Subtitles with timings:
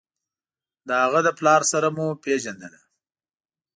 [0.87, 2.79] د هغه د پلار سره مو پېژندله.